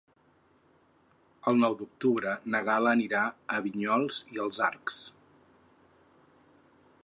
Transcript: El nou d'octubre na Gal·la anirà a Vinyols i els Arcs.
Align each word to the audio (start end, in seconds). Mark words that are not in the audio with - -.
El 1.51 1.59
nou 1.63 1.75
d'octubre 1.81 2.33
na 2.55 2.63
Gal·la 2.69 2.93
anirà 2.99 3.21
a 3.57 3.61
Vinyols 3.69 4.23
i 4.37 4.43
els 4.47 4.63
Arcs. 4.71 4.99